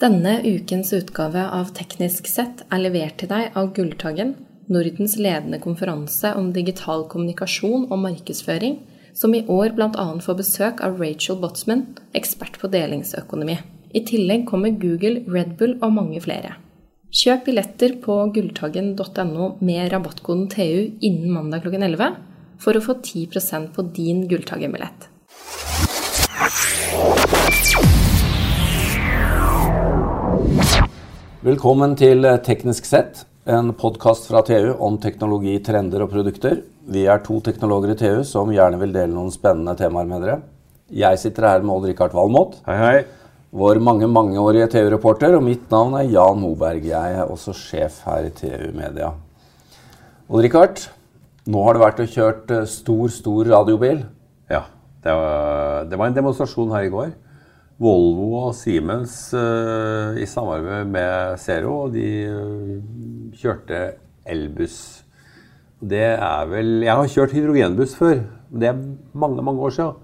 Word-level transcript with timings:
Denne 0.00 0.38
ukens 0.46 0.94
utgave 0.96 1.42
av 1.52 1.74
Teknisk 1.76 2.24
sett 2.30 2.62
er 2.72 2.80
levert 2.80 3.18
til 3.20 3.28
deg 3.28 3.56
av 3.58 3.66
Gulltaggen, 3.76 4.30
Nordens 4.72 5.18
ledende 5.20 5.58
konferanse 5.60 6.30
om 6.38 6.46
digital 6.54 7.04
kommunikasjon 7.10 7.84
og 7.90 8.00
markedsføring, 8.06 8.78
som 9.12 9.34
i 9.36 9.42
år 9.44 9.74
bl.a. 9.76 10.06
får 10.24 10.38
besøk 10.38 10.80
av 10.86 10.96
Rachel 11.02 11.36
Botsman, 11.42 11.82
ekspert 12.16 12.56
på 12.62 12.70
delingsøkonomi. 12.72 13.58
I 13.92 14.04
tillegg 14.08 14.46
kommer 14.48 14.72
Google, 14.72 15.20
Red 15.28 15.58
Bull 15.60 15.76
og 15.82 15.92
mange 15.98 16.24
flere. 16.24 16.54
Kjøp 17.12 17.50
billetter 17.50 17.98
på 18.00 18.16
gulltaggen.no 18.32 19.50
med 19.60 19.92
rabattkoden 19.92 20.48
TU 20.48 20.96
innen 20.96 21.28
mandag 21.34 21.66
klokken 21.66 21.84
11 21.90 22.16
for 22.62 22.72
å 22.72 22.86
få 22.88 22.96
10% 23.02 23.74
på 23.76 23.84
din 23.92 24.24
Gulltaggen-billett. 24.32 25.10
Velkommen 31.40 31.94
til 31.96 32.26
Teknisk 32.44 32.84
sett, 32.84 33.22
en 33.48 33.70
podkast 33.72 34.26
fra 34.28 34.42
TU 34.44 34.74
om 34.84 34.98
teknologi, 35.00 35.54
trender 35.64 36.02
og 36.04 36.10
produkter. 36.12 36.58
Vi 36.84 37.06
er 37.08 37.22
to 37.24 37.38
teknologer 37.40 37.94
i 37.94 37.96
TU 37.96 38.18
som 38.28 38.50
gjerne 38.52 38.76
vil 38.82 38.92
dele 38.92 39.14
noen 39.14 39.32
spennende 39.32 39.72
temaer 39.78 40.10
med 40.10 40.20
dere. 40.20 40.34
Jeg 40.92 41.16
sitter 41.22 41.46
her 41.48 41.64
med 41.64 41.72
Odd-Rikard 41.78 42.12
Valmot, 42.12 42.58
Hei, 42.66 42.76
hei. 42.76 43.30
vår 43.56 43.80
mange 43.80 44.04
mangeårige 44.12 44.68
TU-reporter. 44.74 45.38
Og 45.38 45.46
mitt 45.46 45.64
navn 45.72 45.96
er 46.02 46.12
Jan 46.12 46.44
Moberg. 46.44 46.84
Jeg 46.84 47.16
er 47.22 47.32
også 47.32 47.56
sjef 47.56 48.02
her 48.04 48.28
i 48.28 48.34
TU 48.36 48.76
Media. 48.76 49.08
Odd-Rikard, 50.28 50.84
nå 51.48 51.64
har 51.64 51.72
du 51.72 51.84
vært 51.86 52.04
og 52.04 52.12
kjørt 52.18 52.52
eh, 52.52 52.68
stor, 52.68 53.08
stor 53.16 53.48
radiobil. 53.56 54.04
Ja, 54.52 54.66
det 55.00 55.16
var, 55.16 55.88
det 55.88 56.04
var 56.04 56.12
en 56.12 56.20
demonstrasjon 56.20 56.76
her 56.76 56.84
i 56.84 56.92
går. 56.92 57.16
Volvo 57.80 58.26
og 58.42 58.50
Siemens 58.58 59.30
eh, 59.32 60.18
i 60.20 60.26
samarbeid 60.28 60.90
med 60.92 61.38
Zero, 61.40 61.86
de 61.88 62.08
eh, 62.28 62.74
kjørte 63.40 63.78
elbuss. 64.28 64.80
Det 65.80 66.10
er 66.12 66.50
vel 66.50 66.82
Jeg 66.84 66.92
har 66.92 67.08
kjørt 67.08 67.32
hydrogenbuss 67.32 67.96
før. 67.96 68.20
Det 68.52 68.68
er 68.68 68.82
mange, 69.16 69.40
mange 69.40 69.64
år 69.64 69.72
siden. 69.78 69.96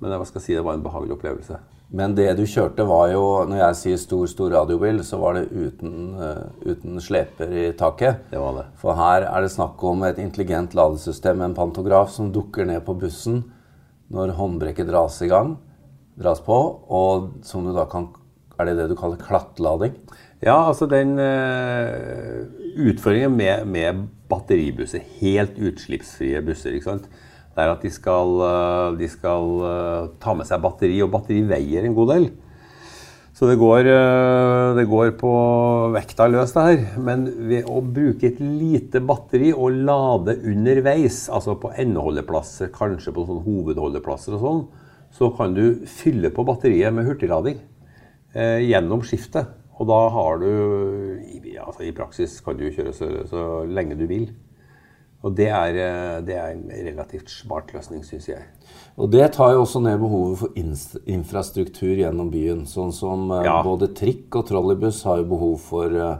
Men 0.00 0.16
jeg 0.16 0.30
skal 0.32 0.42
si 0.42 0.56
det 0.56 0.64
var 0.66 0.74
en 0.74 0.82
behagelig 0.82 1.14
opplevelse. 1.20 1.60
Men 1.94 2.16
det 2.18 2.28
du 2.38 2.44
kjørte 2.46 2.86
var 2.86 3.12
jo, 3.12 3.22
når 3.46 3.62
jeg 3.62 3.78
sier 3.78 4.02
stor, 4.02 4.26
stor 4.30 4.52
radiobil, 4.54 5.00
så 5.06 5.18
var 5.22 5.38
det 5.38 5.48
uten, 5.54 5.94
eh, 6.18 6.44
uten 6.66 6.98
sleper 7.02 7.54
i 7.54 7.70
taket. 7.78 8.26
Det 8.30 8.42
var 8.42 8.58
det. 8.58 8.68
For 8.82 8.98
her 8.98 9.30
er 9.30 9.46
det 9.46 9.54
snakk 9.54 9.78
om 9.86 10.02
et 10.06 10.18
intelligent 10.18 10.74
ladesystem 10.74 11.38
med 11.38 11.52
en 11.52 11.58
pantograf 11.62 12.10
som 12.10 12.34
dukker 12.34 12.66
ned 12.66 12.82
på 12.86 12.98
bussen 12.98 13.44
når 14.10 14.34
håndbrekket 14.34 14.90
dras 14.90 15.22
i 15.22 15.30
gang, 15.30 15.54
dras 16.18 16.40
på, 16.44 16.56
og 16.90 17.30
som 17.46 17.66
du 17.66 17.74
da 17.76 17.86
kan 17.90 18.10
Er 18.60 18.66
det 18.68 18.74
det 18.76 18.90
du 18.90 18.96
kaller 18.98 19.16
klattlading? 19.16 19.94
Ja, 20.44 20.68
altså 20.68 20.84
den 20.84 21.14
uh, 21.16 22.44
utfordringen 22.76 23.32
med, 23.32 23.64
med 23.64 24.02
batteribusser, 24.28 25.00
helt 25.20 25.56
utslippsfrie 25.56 26.42
busser, 26.44 26.76
ikke 26.76 26.90
sant? 26.90 27.08
det 27.50 27.64
er 27.64 27.72
at 27.72 27.82
de 27.82 27.90
skal, 27.92 28.36
eh, 28.46 28.98
de 29.00 29.08
skal 29.10 29.48
eh, 29.66 30.04
ta 30.22 30.32
med 30.38 30.46
seg 30.48 30.62
batteri, 30.62 31.00
og 31.02 31.10
batteri 31.12 31.42
veier 31.44 31.84
en 31.84 31.96
god 31.96 32.12
del. 32.14 32.28
Så 33.34 33.48
det 33.48 33.56
går, 33.56 33.88
det 34.76 34.84
går 34.90 35.14
på 35.18 35.30
vekta 35.94 36.26
løs, 36.28 36.52
det 36.52 36.64
her. 36.66 36.82
Men 37.00 37.24
ved 37.48 37.68
å 37.72 37.80
bruke 37.80 38.28
et 38.28 38.40
lite 38.42 39.00
batteri 39.00 39.48
og 39.54 39.78
lade 39.88 40.36
underveis, 40.44 41.22
altså 41.32 41.56
på 41.58 41.72
endeholdeplasser, 41.72 42.68
kanskje 42.74 43.14
på 43.16 43.24
sånn 43.24 43.40
hovedholdeplasser 43.46 44.36
og 44.36 44.44
sånn, 44.44 44.60
så 45.10 45.30
kan 45.36 45.54
du 45.56 45.86
fylle 45.90 46.30
på 46.34 46.44
batteriet 46.46 46.94
med 46.94 47.08
hurtiglading 47.08 47.58
eh, 48.34 48.60
gjennom 48.68 49.02
skiftet. 49.06 49.56
Og 49.80 49.88
da 49.88 49.98
har 50.12 50.38
du 50.42 50.50
altså 51.60 51.86
I 51.88 51.94
praksis 51.96 52.38
kan 52.44 52.58
du 52.58 52.66
kjøre 52.68 52.92
så, 52.92 53.08
så 53.30 53.44
lenge 53.68 53.96
du 53.96 54.04
vil. 54.10 54.28
Og 55.20 55.34
det 55.36 55.50
er, 55.52 55.76
eh, 55.76 56.18
det 56.24 56.36
er 56.36 56.54
en 56.54 56.70
relativt 56.70 57.28
smart 57.32 57.72
løsning, 57.76 58.00
syns 58.06 58.28
jeg. 58.30 58.44
Og 58.96 59.10
det 59.12 59.26
tar 59.36 59.52
jo 59.52 59.62
også 59.66 59.82
ned 59.84 59.98
behovet 60.00 60.38
for 60.40 61.02
infrastruktur 61.12 61.92
gjennom 61.98 62.30
byen. 62.32 62.62
Sånn 62.68 62.92
som 62.96 63.26
eh, 63.36 63.44
Ja. 63.44 63.58
både 63.64 63.90
trikk 63.96 64.36
og 64.40 64.46
trolleybuss 64.48 65.02
har 65.08 65.20
jo 65.20 65.28
behov 65.34 65.58
for, 65.60 65.92
eh, 65.92 66.16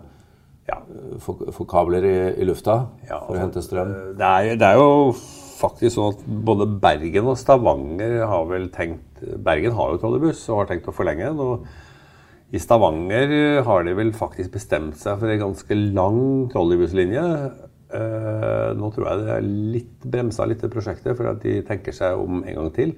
Ja. 0.69 0.77
for, 1.19 1.49
for 1.53 1.65
kabler 1.67 2.05
i, 2.05 2.17
i 2.41 2.45
lufta 2.45 2.75
Ja, 3.09 3.21
for 3.25 3.35
å 3.35 3.39
altså, 3.39 3.41
hente 3.41 3.63
strøm. 3.65 3.95
Det 4.21 4.29
er, 4.29 4.57
det 4.61 4.69
er 4.69 4.77
jo 4.79 5.15
faktisk 5.61 5.97
sånn 5.97 6.15
at 6.15 6.25
både 6.49 6.67
Bergen 6.83 7.29
og 7.31 7.39
Stavanger 7.41 8.25
har 8.31 8.49
vel 8.51 8.69
tenkt 8.75 9.21
Bergen 9.21 9.77
har 9.77 9.93
jo 9.93 10.01
trolleybuss 10.01 10.47
og 10.49 10.63
har 10.63 10.71
tenkt 10.71 10.89
å 10.89 10.97
forlenge 10.97 11.29
den. 11.29 11.41
og 11.41 12.55
I 12.57 12.63
Stavanger 12.63 13.61
har 13.67 13.85
de 13.85 13.95
vel 13.99 14.15
faktisk 14.17 14.55
bestemt 14.57 14.97
seg 15.01 15.21
for 15.21 15.33
en 15.33 15.43
ganske 15.45 15.79
lang 15.81 16.23
trolleybusslinje. 16.53 17.27
Eh, 17.91 18.69
nå 18.79 18.91
tror 18.95 19.09
jeg 19.09 19.23
det 19.23 19.37
er 19.37 19.49
litt 19.77 20.11
bremsa 20.17 20.47
litt 20.49 20.65
i 20.65 20.73
prosjektet, 20.73 21.17
for 21.19 21.31
at 21.33 21.41
de 21.45 21.59
tenker 21.67 21.95
seg 21.95 22.19
om 22.19 22.45
en 22.45 22.61
gang 22.63 22.75
til. 22.75 22.95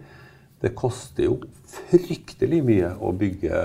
Det 0.62 0.77
koster 0.79 1.27
jo 1.27 1.39
fryktelig 1.73 2.61
mye 2.67 2.94
å 3.03 3.11
bygge 3.19 3.62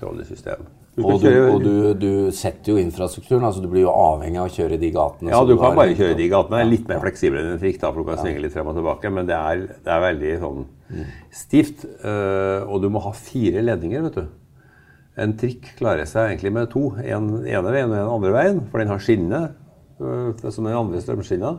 trolleysystem. 0.00 0.66
Og, 0.94 1.16
du, 1.18 1.28
og 1.50 1.56
du, 1.58 1.72
du 1.98 2.10
setter 2.34 2.70
jo 2.70 2.78
infrastrukturen. 2.78 3.42
altså 3.42 3.62
Du 3.64 3.66
blir 3.72 3.82
jo 3.82 3.90
avhengig 3.90 4.38
av 4.38 4.46
å 4.46 4.54
kjøre 4.54 4.78
de 4.78 4.90
gatene. 4.94 5.32
Ja, 5.32 5.40
du, 5.42 5.56
du 5.56 5.58
kan 5.58 5.74
bare 5.74 5.96
kjøre 5.98 6.14
de 6.20 6.28
gatene. 6.30 6.60
Det 6.60 6.66
er 6.66 6.70
litt 6.70 6.86
mer 6.90 7.00
fleksibel 7.02 7.40
enn 7.40 7.50
en 7.56 7.62
trikk, 7.62 7.80
da, 7.82 7.90
for 7.90 8.04
du 8.04 8.10
kan 8.12 8.20
svinge 8.20 8.42
litt 8.44 8.54
frem 8.54 8.70
og 8.70 8.78
tilbake. 8.78 9.10
Men 9.16 9.26
det 9.30 9.34
er, 9.34 9.64
det 9.82 9.90
er 9.90 10.04
veldig 10.04 10.32
sånn 10.44 10.62
stivt. 11.34 11.82
Uh, 12.04 12.62
og 12.68 12.84
du 12.84 12.88
må 12.94 13.02
ha 13.02 13.10
fire 13.18 13.64
ledninger, 13.66 14.06
vet 14.06 14.20
du. 14.20 14.28
En 15.24 15.34
trikk 15.38 15.72
klarer 15.80 16.06
seg 16.10 16.30
egentlig 16.30 16.54
med 16.54 16.70
to. 16.70 16.84
En 17.02 17.32
ene 17.42 17.74
veien 17.74 17.90
og 17.90 17.98
en 17.98 18.12
andre 18.20 18.34
veien, 18.36 18.60
for 18.70 18.82
den 18.82 18.92
har 18.94 19.02
skinne, 19.02 19.40
uh, 19.98 20.46
som 20.46 20.62
den 20.62 20.78
andre 20.78 21.02
strømskinna. 21.02 21.56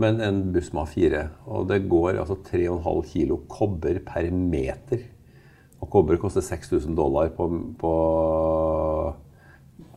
Men 0.00 0.20
en 0.24 0.44
buss 0.52 0.68
må 0.76 0.84
ha 0.84 0.92
fire. 0.92 1.24
Og 1.48 1.64
det 1.72 1.86
går 1.88 2.20
altså 2.20 2.36
3,5 2.44 3.00
kilo 3.08 3.40
kobber 3.48 4.04
per 4.04 4.28
meter. 4.32 5.08
Kobber 5.90 6.20
koster 6.22 6.44
6000 6.44 6.94
dollar 6.96 7.32
på, 7.34 7.48
på 7.80 7.94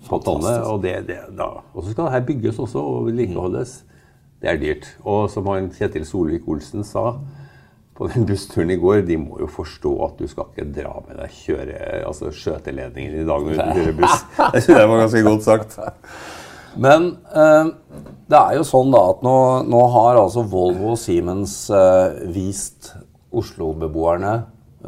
på 0.10 0.20
tonnet. 0.24 0.64
Og, 0.68 0.82
det, 0.84 0.98
det, 1.08 1.20
og 1.40 1.80
så 1.82 1.92
skal 1.92 2.08
det 2.08 2.16
her 2.18 2.28
bygges 2.28 2.60
også 2.64 2.84
og 2.84 3.08
vedlikeholdes. 3.08 3.78
Det 4.44 4.52
er 4.52 4.60
dyrt. 4.60 4.90
Og 5.08 5.30
som 5.32 5.48
han 5.52 5.72
Kjetil 5.74 6.06
Solvik-Olsen 6.08 6.86
sa 6.88 7.14
på 7.94 8.08
den 8.10 8.26
bussturen 8.26 8.74
i 8.74 8.80
går, 8.82 9.04
de 9.08 9.20
må 9.22 9.38
jo 9.44 9.48
forstå 9.54 9.92
at 10.08 10.16
du 10.20 10.26
skal 10.30 10.50
ikke 10.50 10.72
dra 10.82 10.96
med 11.06 11.20
deg 11.22 11.36
kjøre, 11.44 11.76
altså 12.08 12.32
skjøteledningen 12.34 13.20
i 13.22 13.28
dag 13.28 13.46
når 13.46 13.54
du 13.54 13.60
kjører 13.62 14.00
buss. 14.00 14.24
Det 14.56 14.64
synes 14.66 14.80
jeg 14.80 14.90
var 14.90 15.04
ganske 15.04 15.24
godt 15.28 15.46
sagt. 15.46 15.78
Men 16.74 17.12
eh, 17.38 17.70
det 18.34 18.40
er 18.40 18.56
jo 18.58 18.64
sånn 18.66 18.90
da 18.96 19.04
at 19.12 19.22
nå, 19.22 19.36
nå 19.70 19.82
har 19.94 20.18
altså 20.24 20.42
Volvo 20.50 20.96
og 20.96 20.98
Siemens 20.98 21.54
eh, 21.70 22.24
vist 22.34 22.96
Oslo-beboerne 23.30 24.34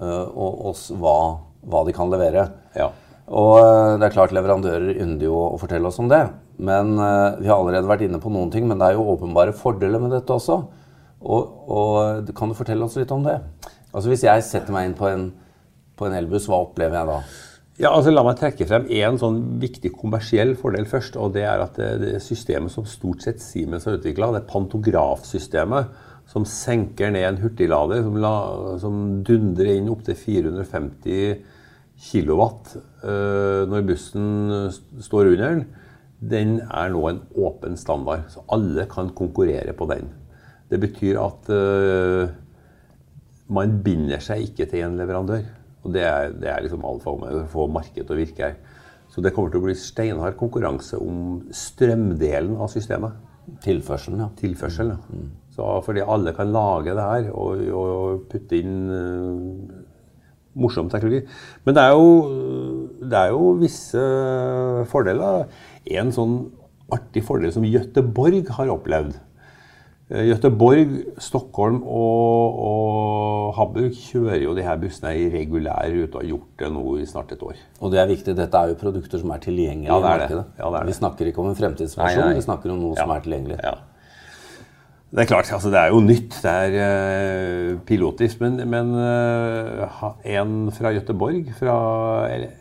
og 0.01 0.69
oss 0.71 0.87
hva, 0.93 1.17
hva 1.65 1.83
de 1.87 1.95
kan 1.95 2.11
levere. 2.11 2.47
Ja. 2.75 2.91
Og 3.25 3.57
eh, 3.57 3.95
det 3.99 4.07
er 4.09 4.13
klart 4.13 4.33
leverandører 4.35 4.99
ynder 5.01 5.29
jo 5.29 5.37
å 5.47 5.61
fortelle 5.61 5.89
oss 5.89 6.01
om 6.01 6.09
det. 6.11 6.23
Men 6.61 6.93
eh, 6.99 7.39
vi 7.41 7.49
har 7.49 7.57
allerede 7.57 7.89
vært 7.89 8.05
inne 8.05 8.21
på 8.21 8.31
noen 8.33 8.51
ting, 8.53 8.67
men 8.69 8.79
det 8.81 8.91
er 8.91 8.99
jo 8.99 9.07
åpenbare 9.15 9.55
fordeler 9.57 10.03
med 10.03 10.13
dette 10.13 10.35
også. 10.35 10.59
Og, 11.25 11.57
og 11.71 12.29
kan 12.37 12.51
du 12.51 12.57
fortelle 12.57 12.85
oss 12.85 12.97
litt 12.99 13.13
om 13.15 13.25
det? 13.25 13.39
Altså 13.95 14.11
Hvis 14.11 14.25
jeg 14.27 14.45
setter 14.45 14.75
meg 14.75 14.89
inn 14.89 14.97
på 14.97 15.09
en, 15.09 15.29
på 15.97 16.07
en 16.07 16.17
elbuss, 16.17 16.49
hva 16.51 16.61
opplever 16.67 16.99
jeg 16.99 17.09
da? 17.09 17.19
Ja, 17.75 17.89
altså 17.89 18.13
La 18.13 18.23
meg 18.23 18.37
trekke 18.39 18.67
frem 18.69 18.85
én 18.93 19.17
sånn 19.19 19.39
viktig 19.59 19.91
kommersiell 19.97 20.53
fordel 20.59 20.85
først. 20.87 21.17
og 21.19 21.33
Det 21.35 21.43
er 21.47 21.63
at 21.63 21.79
det, 21.79 21.89
det 22.03 22.13
systemet 22.23 22.71
som 22.71 22.85
stort 22.87 23.25
sett 23.25 23.41
Siemens 23.43 23.87
har 23.89 23.97
utvikla, 23.97 24.31
det 24.35 24.45
pantografsystemet, 24.51 25.89
som 26.29 26.45
senker 26.49 27.11
ned 27.13 27.27
en 27.27 27.41
hurtiglader 27.43 28.01
som, 28.05 28.15
la, 28.19 28.33
som 28.81 29.01
dundrer 29.27 29.75
inn 29.77 29.91
opptil 29.93 30.17
450 30.17 31.43
kilowatt 32.05 32.73
øh, 33.05 33.63
når 33.71 33.85
bussen 33.87 34.25
st- 34.73 35.03
står 35.05 35.29
under 35.31 35.45
den, 35.53 35.65
den 36.19 36.55
er 36.65 36.89
nå 36.91 37.03
en 37.09 37.21
åpen 37.37 37.77
standard. 37.79 38.25
Så 38.33 38.43
alle 38.51 38.87
kan 38.91 39.11
konkurrere 39.15 39.75
på 39.77 39.87
den. 39.91 40.09
Det 40.71 40.79
betyr 40.81 41.19
at 41.21 41.51
øh, 41.53 42.25
man 43.53 43.77
binder 43.85 44.19
seg 44.23 44.47
ikke 44.47 44.65
til 44.71 44.83
en 44.87 44.97
leverandør. 44.99 45.45
Og 45.85 45.93
det 45.93 46.01
er, 46.09 46.31
det 46.33 46.49
er 46.49 46.63
liksom 46.65 46.83
alfa 46.87 47.11
og 47.13 47.19
omega, 47.21 47.43
å 47.45 47.51
få 47.51 47.67
markedet 47.69 48.07
til 48.09 48.15
å 48.15 48.19
virke 48.23 48.47
her. 48.47 48.55
Så 49.13 49.21
det 49.21 49.31
kommer 49.35 49.53
til 49.53 49.61
å 49.61 49.67
bli 49.67 49.75
steinhard 49.77 50.35
konkurranse 50.39 50.97
om 50.99 51.43
strømdelen 51.53 52.57
av 52.57 52.71
systemet. 52.73 53.13
Tilførselen, 53.63 54.23
ja. 54.25 54.31
Tilførsel. 54.39 54.95
Ja. 54.95 55.27
Så 55.55 55.81
fordi 55.85 56.03
alle 56.03 56.33
kan 56.35 56.51
lage 56.51 56.95
det 56.95 57.05
her 57.09 57.29
og, 57.31 57.61
og 57.79 58.25
putte 58.31 58.59
inn 58.59 58.79
uh, 58.91 59.83
morsom 60.59 60.89
teknologi. 60.91 61.23
Men 61.63 61.77
det 61.77 61.83
er, 61.83 61.95
jo, 61.95 62.99
det 63.03 63.21
er 63.21 63.31
jo 63.35 63.53
visse 63.61 64.03
fordeler. 64.91 65.47
En 65.95 66.11
sånn 66.15 66.37
artig 66.93 67.23
fordel 67.25 67.53
som 67.55 67.65
Gøteborg 67.65 68.51
har 68.57 68.73
opplevd, 68.73 69.15
Gøteborg, 70.05 70.91
Stockholm 71.17 71.79
og, 71.81 72.57
og 72.61 73.47
Hamburg 73.57 73.95
kjører 73.97 74.43
jo 74.43 74.51
de 74.53 74.61
her 74.61 74.77
bussene 74.77 75.15
i 75.17 75.23
regulær 75.33 75.87
rute 75.89 76.11
og 76.11 76.19
har 76.19 76.27
gjort 76.29 76.61
det 76.61 76.69
nå 76.75 76.83
i 77.01 77.07
snart 77.09 77.33
et 77.33 77.41
år. 77.41 77.57
Og 77.81 77.89
det 77.89 78.03
er 78.03 78.11
viktig. 78.11 78.35
Dette 78.37 78.61
er 78.61 78.69
jo 78.69 78.77
produkter 78.77 79.23
som 79.23 79.33
er 79.33 79.41
tilgjengelige 79.41 79.89
Ja, 79.89 79.97
det 80.03 80.11
er 80.11 80.13
i 80.13 80.19
det. 80.19 80.27
markedet. 80.27 80.45
Ja, 80.59 80.69
det 80.69 80.77
er 80.77 80.85
det. 80.85 80.91
Vi 80.91 80.97
snakker 80.99 81.31
ikke 81.31 81.41
om 81.41 81.49
en 81.49 81.57
fremtidsversjon, 81.57 82.35
vi 82.37 82.45
snakker 82.45 82.75
om 82.75 82.83
noe 82.85 82.99
som 82.99 83.15
er 83.15 83.25
tilgjengelig. 83.25 83.57
Ja. 83.65 83.73
Det 85.15 85.23
er 85.23 85.29
klart, 85.29 85.47
altså 85.55 85.69
det 85.71 85.79
er 85.79 85.93
jo 85.93 86.01
nytt. 86.03 86.33
Det 86.43 86.51
er 86.51 86.73
uh, 86.75 87.77
pilotisk. 87.87 88.41
Men, 88.43 88.57
men 88.67 88.89
uh, 88.99 90.09
en 90.27 90.57
fra 90.75 90.91
Gøteborg, 90.91 91.53
fra 91.55 91.75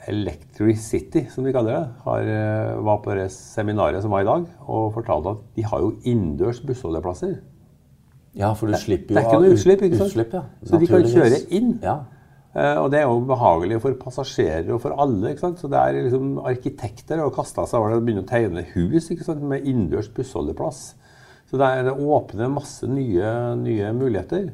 Electric 0.06 0.78
City, 0.84 1.24
som 1.32 1.42
de 1.42 1.54
kaller 1.56 1.74
det, 1.74 1.88
har, 2.04 2.30
uh, 2.30 2.84
var 2.86 3.00
på 3.02 3.16
det 3.18 3.26
seminaret 3.34 4.06
som 4.06 4.14
var 4.14 4.22
i 4.22 4.28
dag, 4.30 4.46
og 4.70 4.94
fortalte 4.94 5.34
at 5.34 5.42
de 5.58 5.66
har 5.66 5.82
jo 5.82 5.90
innendørs 6.04 6.62
bussholdeplasser. 6.62 7.34
Ja, 8.38 8.52
for 8.54 8.70
du 8.70 8.78
slipper 8.78 9.16
jo 9.16 9.18
Det 9.18 9.24
er 9.24 9.30
ikke 9.32 9.42
noe 9.42 9.58
utslipp, 9.58 9.86
ikke 9.88 9.98
sant? 9.98 10.14
utslipp, 10.14 10.38
ja. 10.38 10.46
Så 10.62 10.78
de 10.78 10.94
kan 10.94 11.10
kjøre 11.10 11.44
inn. 11.54 11.76
Ja. 11.82 12.00
Og 12.78 12.86
det 12.94 13.00
er 13.00 13.08
jo 13.10 13.18
behagelig 13.26 13.80
for 13.82 13.98
passasjerer 13.98 14.70
og 14.74 14.82
for 14.82 14.94
alle. 15.02 15.32
ikke 15.32 15.42
sant? 15.42 15.58
Så 15.58 15.70
det 15.70 15.78
er 15.80 16.04
liksom 16.06 16.36
Arkitekter 16.38 17.18
har 17.18 17.34
kasta 17.34 17.66
seg 17.66 17.80
over 17.80 17.90
det 17.90 17.98
og 17.98 18.06
begynner 18.06 18.22
å 18.22 18.30
tegne 18.30 18.62
hus 18.76 19.10
ikke 19.10 19.26
sant? 19.26 19.42
med 19.42 19.66
innendørs 19.66 20.10
bussholdeplass. 20.14 20.92
Så 21.54 21.58
det, 21.60 21.66
er, 21.70 21.84
det 21.86 21.92
åpner 21.94 22.48
masse 22.50 22.86
nye, 22.90 23.26
nye 23.60 23.90
muligheter. 23.94 24.48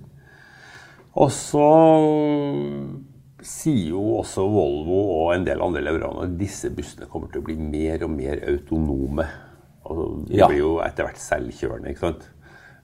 Og 1.17 1.31
så 1.33 1.69
sier 3.41 3.95
jo 3.95 4.03
også 4.19 4.45
Volvo 4.53 4.99
og 5.15 5.31
en 5.33 5.47
del 5.47 5.63
andre 5.65 5.81
leverandører 5.87 6.29
at 6.29 6.35
disse 6.37 6.69
bussene 6.77 7.09
kommer 7.09 7.31
til 7.33 7.41
å 7.41 7.47
bli 7.47 7.57
mer 7.57 8.05
og 8.05 8.13
mer 8.13 8.43
autonome. 8.53 9.25
Altså, 9.81 10.05
de 10.29 10.37
Ja. 10.43 10.49
blir 10.51 10.61
jo 10.61 10.75
etter 10.85 11.09
hvert 11.09 11.23
selvkjørende. 11.25 11.89
ikke 11.89 12.05
sant? 12.05 12.29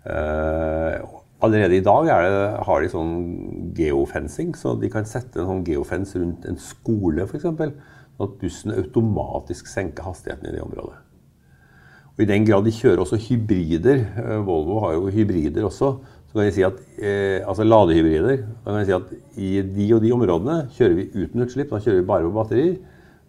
Uh, 0.06 1.20
allerede 1.44 1.76
i 1.76 1.84
dag 1.84 2.08
er 2.08 2.22
det, 2.24 2.64
har 2.70 2.80
de 2.80 2.88
sånn 2.88 3.14
geofencing, 3.76 4.56
så 4.56 4.80
de 4.80 4.88
kan 4.88 5.04
sette 5.04 5.42
en 5.42 5.50
sånn 5.52 5.66
geofence 5.68 6.16
rundt 6.16 6.48
en 6.48 6.56
skole 6.56 7.28
f.eks. 7.28 7.44
Sånn 7.44 7.76
at 8.16 8.38
bussen 8.40 8.72
automatisk 8.72 9.68
senker 9.68 10.08
hastigheten 10.08 10.48
i 10.48 10.56
det 10.56 10.64
området. 10.64 11.04
Og 12.16 12.22
I 12.24 12.28
den 12.30 12.46
grad 12.48 12.64
de 12.64 12.72
kjører 12.72 13.02
også 13.02 13.18
hybrider, 13.20 14.06
eh, 14.22 14.38
Volvo 14.44 14.80
har 14.86 14.94
jo 14.96 15.10
hybrider 15.12 15.66
også, 15.68 15.90
så 16.00 16.32
kan 16.32 16.46
de 16.46 16.54
si 16.56 16.64
at, 16.64 16.78
eh, 16.96 17.44
altså 17.44 17.64
ladehybrider, 17.64 18.38
da 18.64 18.70
kan 18.70 18.80
jeg 18.80 18.86
si 18.88 18.96
at 18.96 19.10
i 19.36 19.50
de 19.60 19.88
og 19.92 20.00
de 20.00 20.12
områdene 20.16 20.56
kjører 20.72 20.96
vi 20.96 21.10
uten 21.12 21.44
utslipp, 21.44 21.68
da 21.70 21.82
kjører 21.84 22.00
vi 22.00 22.08
bare 22.08 22.24
på 22.24 22.32
batterier, 22.38 22.78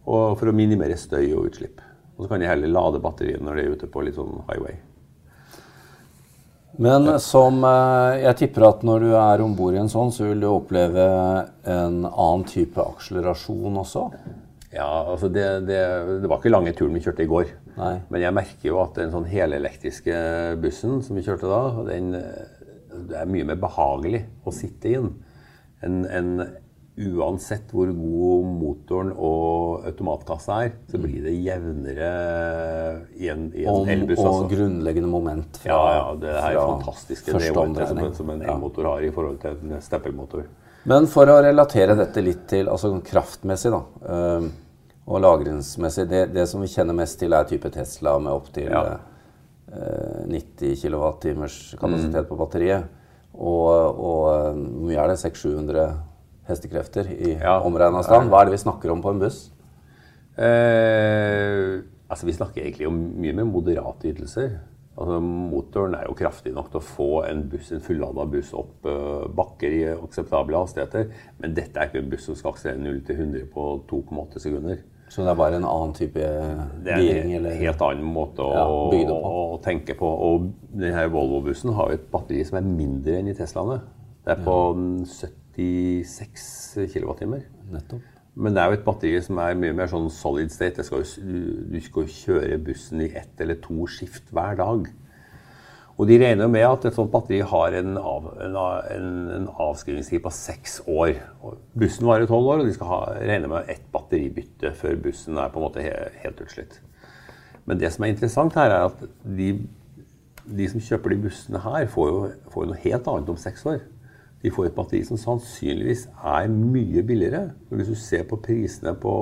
og 0.07 0.37
for 0.39 0.47
å 0.47 0.55
minimere 0.55 0.95
støy 0.95 1.33
og 1.35 1.49
utslipp. 1.49 1.83
Og 2.15 2.23
så 2.23 2.31
kan 2.31 2.39
de 2.39 2.47
heller 2.47 2.71
lade 2.71 3.03
batteriene 3.03 3.43
når 3.43 3.59
de 3.59 3.65
er 3.65 3.75
ute 3.75 3.91
på 3.91 4.05
litt 4.07 4.15
sånn 4.15 4.39
highway. 4.47 4.79
Men 6.79 7.19
som 7.19 7.59
eh, 7.67 8.23
jeg 8.23 8.39
tipper 8.39 8.69
at 8.69 8.87
når 8.87 9.03
du 9.03 9.13
er 9.19 9.43
om 9.43 9.55
bord 9.57 9.75
i 9.75 9.83
en 9.83 9.91
sånn, 9.91 10.15
så 10.15 10.29
vil 10.29 10.39
du 10.39 10.47
oppleve 10.47 11.03
en 11.67 12.05
annen 12.07 12.47
type 12.47 12.79
akselerasjon 12.79 13.81
også. 13.83 14.07
Ja, 14.73 14.87
altså 15.13 15.29
det, 15.31 15.45
det, 15.69 15.79
det 16.23 16.27
var 16.27 16.41
ikke 16.41 16.51
lange 16.51 16.73
turen 16.75 16.95
vi 16.97 17.03
kjørte 17.05 17.23
i 17.23 17.29
går. 17.31 17.53
Nei. 17.77 17.93
Men 18.11 18.25
jeg 18.25 18.35
merker 18.35 18.67
jo 18.67 18.81
at 18.83 18.97
den 18.99 19.13
sånn 19.13 19.27
helelektriske 19.29 20.17
bussen 20.59 20.99
som 21.05 21.15
vi 21.15 21.23
kjørte 21.23 21.47
da, 21.47 21.61
den, 21.87 22.11
det 23.07 23.21
er 23.21 23.31
mye 23.31 23.47
mer 23.47 23.59
behagelig 23.61 24.25
å 24.43 24.53
sitte 24.55 24.91
i 24.91 24.97
den 24.99 25.13
enn 25.85 26.05
en, 26.09 26.31
uansett 26.97 27.69
hvor 27.69 27.91
god 27.93 28.45
motoren 28.57 29.11
og 29.13 29.83
automatkassa 29.85 30.55
er, 30.65 30.71
så 30.89 30.97
blir 30.97 31.27
det 31.27 31.35
jevnere 31.35 32.07
i 33.21 33.29
en, 33.29 33.43
i 33.53 33.67
en 33.67 33.69
Og, 33.69 33.91
elbuss. 33.93 34.21
og 34.23 34.29
altså. 34.31 34.47
grunnleggende 34.55 35.11
moment 35.11 35.59
fra, 35.61 35.69
Ja, 35.69 35.83
ja, 35.93 36.07
det 36.23 36.31
er 36.33 36.57
fantastiske 36.57 37.35
er 37.37 37.45
som, 37.53 38.01
som 38.17 38.33
en 38.33 38.41
elmotor 38.41 38.89
har 38.89 39.05
i 39.05 39.11
forhold 39.13 39.37
til 39.43 39.59
en 39.61 39.77
stempelmotor. 39.85 40.47
Men 40.87 41.07
for 41.11 41.27
å 41.27 41.41
relatere 41.43 41.95
dette 41.99 42.21
litt 42.23 42.45
til 42.47 42.69
altså 42.71 42.93
kraftmessig 43.03 43.71
da, 43.73 43.81
eh, 44.07 44.45
og 45.07 45.21
lagringsmessig, 45.23 46.05
det, 46.11 46.21
det 46.35 46.45
som 46.47 46.61
vi 46.63 46.69
kjenner 46.71 46.95
mest 46.95 47.19
til 47.19 47.35
er 47.35 47.47
type 47.47 47.69
Tesla 47.71 48.17
med 48.19 48.31
opptil 48.35 48.69
Ja. 48.71 48.83
eh, 49.71 50.23
90 50.31 50.75
kWh 50.79 51.77
kapasitet 51.79 52.27
på 52.29 52.37
batteriet. 52.39 52.87
Og, 53.35 53.99
og 53.99 54.23
eh, 54.31 54.53
hvor 54.63 54.87
mye 54.87 55.03
er 55.03 55.11
det? 55.11 55.19
600-700 55.25 55.97
hestekrefter 56.47 57.11
i 57.11 57.33
Ja. 57.35 57.57
omregna 57.67 58.03
stand. 58.03 58.31
Hva 58.31 58.41
er 58.41 58.45
det 58.49 58.55
vi 58.55 58.63
snakker 58.63 58.91
om 58.95 59.01
på 59.03 59.11
en 59.11 59.19
buss? 59.19 59.49
Eh, 60.37 61.81
altså 62.09 62.25
Vi 62.25 62.33
snakker 62.37 62.63
egentlig 62.63 62.87
om 62.87 62.95
mye 63.19 63.33
mer 63.35 63.47
moderate 63.49 64.07
ytelser. 64.13 64.59
Altså 64.97 65.19
Motoren 65.21 65.93
er 65.93 66.07
jo 66.09 66.15
kraftig 66.17 66.53
nok 66.55 66.71
til 66.73 66.79
å 66.79 66.85
få 66.87 67.07
en, 67.27 67.43
buss, 67.51 67.69
en 67.75 67.83
fullada 67.85 68.23
buss 68.31 68.49
opp 68.57 68.85
uh, 68.89 69.27
bakker 69.37 69.75
i 69.77 69.81
akseptable 69.93 70.57
hastigheter. 70.57 71.11
Men 71.41 71.53
dette 71.57 71.77
er 71.77 71.91
ikke 71.91 72.01
en 72.01 72.09
buss 72.09 72.25
som 72.25 72.35
skal 72.39 72.55
akselerere 72.55 72.81
0 72.95 73.03
til 73.05 73.19
100 73.21 73.45
på 73.53 73.65
2,8 73.91 74.41
sekunder. 74.47 74.81
Så 75.13 75.23
det 75.23 75.29
er 75.31 75.37
bare 75.39 75.55
en 75.61 75.63
annen 75.69 75.93
type 75.95 76.19
Det 76.83 76.91
er 76.91 77.21
en 77.21 77.29
eller- 77.37 77.55
helt 77.61 77.81
annen 77.85 78.09
måte 78.11 78.43
å, 78.43 78.49
Ja, 78.57 78.65
på. 78.65 79.13
å, 79.13 79.45
å 79.55 79.61
tenke 79.63 79.95
på. 79.95 80.09
Og 80.27 80.49
denne 80.73 81.05
Volvo-bussen 81.13 81.71
har 81.77 81.93
jo 81.93 81.99
et 82.01 82.09
batteri 82.11 82.43
som 82.43 82.57
er 82.59 82.67
mindre 82.67 83.19
enn 83.21 83.29
i 83.31 83.37
Teslaene. 83.37 83.79
Det 84.25 84.33
er 84.33 84.43
på 84.43 84.57
76 85.55 86.91
kWt. 86.91 87.43
Nettopp. 87.71 88.16
Men 88.37 88.53
det 88.53 88.61
er 88.61 88.69
jo 88.69 88.77
et 88.77 88.85
batteri 88.85 89.17
som 89.25 89.39
er 89.41 89.57
mye 89.57 89.73
mer 89.73 89.89
sånn 89.89 90.11
solid 90.13 90.51
state. 90.53 90.83
Skal 90.85 91.01
du- 91.01 91.81
skal 91.81 92.05
jo 92.05 92.13
kjøre 92.13 92.63
bussen 92.63 93.01
i 93.01 93.11
ett 93.15 93.41
eller 93.41 93.55
to 93.55 93.87
skift 93.87 94.29
hver 94.31 94.57
dag. 94.59 94.87
Og 95.97 96.05
de 96.05 96.19
regner 96.21 96.45
jo 96.45 96.49
med 96.53 96.61
at 96.61 96.85
et 96.85 96.93
sånt 96.93 97.09
batteri 97.11 97.39
har 97.41 97.73
en, 97.73 97.95
av, 97.97 98.27
en, 98.45 98.55
en, 98.93 99.29
en 99.33 99.47
avskrivningstid 99.49 100.21
på 100.21 100.29
seks 100.29 100.81
år. 100.85 101.15
Og 101.41 101.57
bussen 101.73 102.05
varer 102.05 102.29
tolv 102.29 102.51
år, 102.51 102.61
og 102.61 102.67
de 102.69 102.75
skal 102.75 102.91
ha, 102.91 102.99
regne 103.17 103.49
med 103.49 103.71
ett 103.73 103.87
batteribytte 103.91 104.75
før 104.77 104.99
bussen 105.01 105.39
er 105.41 105.49
på 105.49 105.57
en 105.57 105.65
måte 105.65 105.81
he, 105.81 105.95
helt 106.21 106.43
utslitt. 106.45 106.77
Men 107.65 107.81
det 107.81 107.89
som 107.95 108.05
er 108.05 108.13
interessant 108.13 108.53
her, 108.53 108.69
er 108.69 108.85
at 108.91 109.01
de, 109.25 109.49
de 110.45 110.69
som 110.69 110.83
kjøper 110.85 111.15
de 111.15 111.21
bussene 111.25 111.63
her, 111.65 111.89
får 111.89 112.11
jo, 112.11 112.19
får 112.53 112.63
jo 112.63 112.69
noe 112.69 112.83
helt 112.85 113.09
annet 113.15 113.33
om 113.33 113.41
seks 113.41 113.65
år. 113.65 113.81
De 114.43 114.51
får 114.53 114.69
et 114.69 114.75
batteri 114.75 115.01
som 115.05 115.17
sannsynligvis 115.17 116.05
er 116.21 116.51
mye 116.53 117.03
billigere. 117.05 117.49
Og 117.69 117.79
hvis 117.79 117.89
du 117.89 117.97
ser 117.97 118.27
på 118.29 118.39
prisene 118.43 118.93
på 119.01 119.13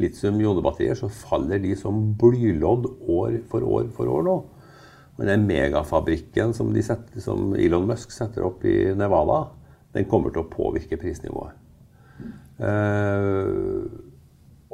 litium-ionebatterier, 0.00 0.98
så 0.98 1.08
faller 1.08 1.62
de 1.62 1.72
som 1.78 2.02
blylodd 2.20 2.90
år 3.08 3.38
for 3.50 3.64
år 3.64 3.88
for 3.96 4.12
år 4.12 4.26
nå. 4.26 4.36
Men 5.16 5.30
den 5.32 5.46
megafabrikken 5.48 6.52
som, 6.56 6.74
de 6.74 6.82
setter, 6.84 7.22
som 7.24 7.54
Elon 7.56 7.86
Musk 7.88 8.12
setter 8.12 8.44
opp 8.44 8.64
i 8.68 8.92
Nevada, 8.96 9.46
den 9.96 10.04
kommer 10.10 10.32
til 10.32 10.44
å 10.44 10.50
påvirke 10.52 10.98
prisnivået. 11.00 11.56
Uh, 12.56 13.84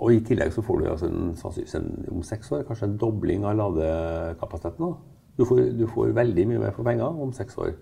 og 0.03 0.15
i 0.15 0.21
tillegg 0.27 0.53
så 0.55 0.63
får 0.67 0.81
du 0.81 0.91
altså 0.91 1.09
en, 1.11 1.33
sannsynligvis 1.39 1.79
en, 1.79 1.89
om 2.11 2.23
seks 2.27 2.51
år 2.55 2.63
kanskje 2.67 2.89
en 2.89 2.99
dobling 2.99 3.47
av 3.47 3.57
ladekapasiteten. 3.59 4.95
Du 5.39 5.45
får, 5.47 5.63
du 5.79 5.87
får 5.91 6.15
veldig 6.17 6.47
mye 6.51 6.63
mer 6.65 6.75
for 6.75 6.87
penger 6.87 7.23
om 7.23 7.31
seks 7.37 7.59
år. 7.63 7.77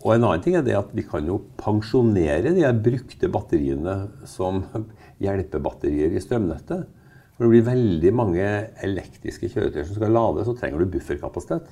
Og 0.00 0.14
en 0.14 0.24
annen 0.24 0.42
ting 0.44 0.56
er 0.56 0.64
det 0.64 0.76
at 0.78 0.92
vi 0.96 1.04
kan 1.04 1.26
jo 1.28 1.40
pensjonere 1.60 2.54
de 2.56 2.64
brukte 2.84 3.28
batteriene 3.32 3.96
som 4.28 4.62
hjelpebatterier 5.24 6.16
i 6.16 6.22
strømnettet. 6.24 6.88
Når 7.36 7.46
det 7.46 7.52
blir 7.54 7.68
veldig 7.70 8.12
mange 8.16 8.48
elektriske 8.84 9.48
kjøretøy 9.52 9.82
som 9.84 9.96
skal 9.96 10.12
lades, 10.12 10.48
så 10.48 10.56
trenger 10.56 10.82
du 10.82 10.92
bufferkapasitet. 10.92 11.70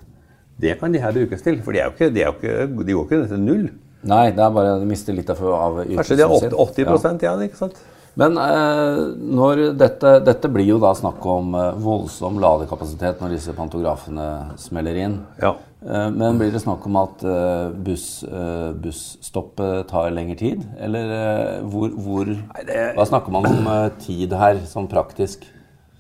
Det 0.59 0.75
kan 0.81 0.93
de 0.93 1.03
her 1.03 1.15
brukes 1.15 1.45
til, 1.45 1.61
for 1.63 1.77
de, 1.77 1.83
er 1.85 1.93
ikke, 1.93 2.09
de, 2.15 2.25
ikke, 2.25 2.55
de 2.83 2.97
går 2.97 3.05
ikke 3.05 3.21
ned 3.21 3.31
til 3.33 3.45
null. 3.45 3.69
Nei, 4.09 4.25
det 4.35 4.43
er 4.43 4.55
bare 4.55 4.79
de 4.81 4.89
mister 4.89 5.15
litt 5.17 5.31
av, 5.33 5.41
av 5.43 5.79
ytelsen 5.85 6.01
Kanskje 6.01 6.19
de 6.19 6.27
har 6.27 6.35
80, 6.49 6.59
80 6.65 6.89
Ja. 6.89 7.15
igjen, 7.19 7.45
ikke 7.49 7.61
sant? 7.61 7.81
Men 8.19 8.35
eh, 8.43 9.01
når 9.39 9.63
dette, 9.79 10.15
dette 10.27 10.51
blir 10.51 10.67
jo 10.67 10.81
da 10.83 10.91
snakk 10.99 11.23
om 11.31 11.53
eh, 11.55 11.77
voldsom 11.85 12.41
ladekapasitet 12.43 13.21
når 13.23 13.37
disse 13.37 13.55
pantografene 13.55 14.29
smeller 14.59 14.99
inn. 15.05 15.19
Ja. 15.43 15.53
Eh, 15.87 16.11
men 16.11 16.39
blir 16.41 16.51
det 16.51 16.61
snakk 16.65 16.87
om 16.89 16.97
at 16.99 17.23
eh, 17.23 17.69
buss, 17.87 18.07
eh, 18.27 18.71
busstoppet 18.83 19.87
tar 19.91 20.11
lengre 20.11 20.37
tid? 20.41 20.65
Eller 20.83 21.63
hvor, 21.71 21.93
hvor, 21.95 22.27
Nei, 22.33 22.65
det- 22.67 22.95
Hva 22.97 23.07
snakker 23.07 23.35
man 23.35 23.47
om 23.47 23.69
tid 24.03 24.33
her, 24.35 24.59
sånn 24.67 24.91
praktisk? 24.91 25.47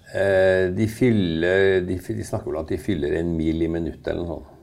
De, 0.08 0.86
fyller, 0.88 1.82
de, 1.84 1.98
de 2.00 2.24
snakker 2.24 2.48
vel 2.48 2.56
om 2.56 2.62
at 2.64 2.70
de 2.72 2.78
fyller 2.80 3.12
en 3.18 3.34
mil 3.36 3.60
i 3.60 3.68
minuttet 3.68 4.06
eller 4.08 4.22
noe 4.24 4.38
sånt. 4.38 4.54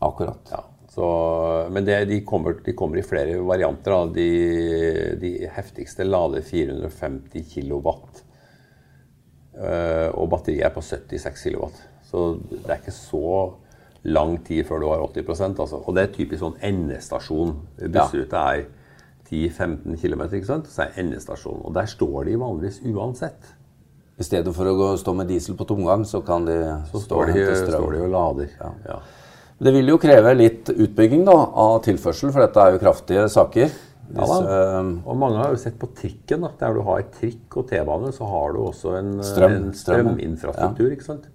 Akkurat. 0.00 0.48
Ja, 0.48 0.62
så, 0.94 1.08
men 1.74 1.84
det, 1.84 1.98
de, 2.08 2.22
kommer, 2.24 2.54
de 2.64 2.72
kommer 2.72 2.96
i 2.96 3.04
flere 3.04 3.34
varianter. 3.44 4.08
De, 4.16 4.24
de 5.20 5.32
heftigste 5.52 6.06
lader 6.08 6.40
450 6.40 7.44
kW. 7.52 7.90
Og 10.16 10.26
batteriet 10.32 10.70
er 10.70 10.72
på 10.72 10.80
76 10.88 11.44
kW. 11.50 11.68
Så 12.08 12.24
det 12.48 12.64
er 12.64 12.78
ikke 12.80 12.96
så 12.96 13.22
lang 14.04 14.38
tid 14.46 14.64
før 14.68 14.80
du 14.80 14.86
har 14.88 15.02
80% 15.08 15.58
altså. 15.60 15.82
Og 15.86 15.94
det 15.96 16.02
er 16.04 16.12
typisk 16.14 16.40
sånn 16.44 16.58
endestasjon. 16.62 17.54
Bussrute 17.90 18.42
er 18.54 18.66
10-15 19.30 19.98
km, 20.00 20.22
ikke 20.38 20.46
sant? 20.48 20.68
så 20.72 20.86
er 20.86 20.94
endestasjon. 21.02 21.60
Og 21.64 21.74
der 21.76 21.86
står 21.90 22.24
de 22.30 22.36
vanligvis 22.40 22.80
uansett. 22.88 23.54
I 24.18 24.24
stedet 24.26 24.50
for 24.56 24.66
å 24.66 24.74
gå, 24.74 24.86
stå 24.98 25.12
med 25.14 25.28
diesel 25.30 25.54
på 25.58 25.66
tomgang, 25.68 26.04
så 26.08 26.22
kan 26.26 26.44
de 26.48 26.56
Så 26.90 27.02
stå 27.04 27.20
og 27.20 27.26
står 27.26 27.26
de, 27.26 27.32
hente 27.36 27.58
strøm. 27.60 27.74
står 27.82 27.92
de 27.92 28.00
og 28.06 28.10
lader. 28.14 28.48
Ja. 28.88 28.96
Det 29.58 29.72
vil 29.74 29.88
jo 29.92 29.98
kreve 29.98 30.32
litt 30.38 30.70
utbygging 30.70 31.24
da, 31.26 31.34
av 31.34 31.82
tilførsel, 31.84 32.32
for 32.34 32.42
dette 32.46 32.64
er 32.64 32.74
jo 32.74 32.80
kraftige 32.82 33.28
saker. 33.30 33.70
Ja, 34.16 34.24
eh, 34.24 34.90
Og 35.04 35.16
mange 35.20 35.36
har 35.36 35.50
jo 35.52 35.60
sett 35.60 35.78
på 35.78 35.90
trikken. 35.94 36.40
Da. 36.40 36.50
Der 36.58 36.74
du 36.74 36.80
har 36.86 37.02
trikk 37.14 37.56
og 37.60 37.68
T-bane, 37.68 38.10
så 38.16 38.24
har 38.26 38.52
du 38.54 38.60
også 38.64 38.96
en, 38.98 39.18
Strøm. 39.22 39.52
en 39.52 39.72
Strøm, 39.74 40.14
strøminfrastruktur. 40.16 40.90
ikke 40.96 41.04
sant? 41.04 41.28